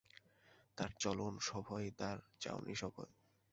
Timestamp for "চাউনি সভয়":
2.39-3.11